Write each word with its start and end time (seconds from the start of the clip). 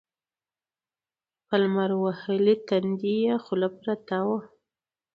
په 1.47 1.55
لمر 1.61 1.91
وهلي 2.03 2.55
تندي 2.67 3.15
يې 3.25 3.35
خوله 3.43 3.69
پرته 3.79 4.17
وه. 4.27 4.39